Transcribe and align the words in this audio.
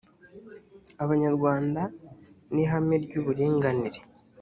abanyarwanda 1.03 1.81
n 2.53 2.55
ihame 2.63 2.95
ry 3.05 3.13
uburinganire 3.19 3.99